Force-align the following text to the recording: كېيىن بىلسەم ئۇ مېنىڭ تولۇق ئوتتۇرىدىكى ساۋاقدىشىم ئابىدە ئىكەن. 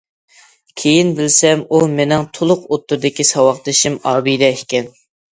كېيىن 0.83 1.09
بىلسەم 1.17 1.59
ئۇ 1.75 1.81
مېنىڭ 1.91 2.25
تولۇق 2.37 2.63
ئوتتۇرىدىكى 2.69 3.25
ساۋاقدىشىم 3.33 3.99
ئابىدە 4.13 4.49
ئىكەن. 4.55 4.89